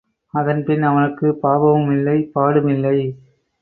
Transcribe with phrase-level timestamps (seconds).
[0.33, 2.97] அதன்பின் அவனுக்குப் பாபமுமில்லை, பாடுமில்லை.